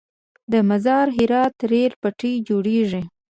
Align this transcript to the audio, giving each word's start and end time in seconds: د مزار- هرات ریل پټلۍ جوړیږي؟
د 0.51 0.53
مزار- 0.69 1.07
هرات 1.17 1.55
ریل 1.71 1.93
پټلۍ 2.01 2.33
جوړیږي؟ 2.47 3.01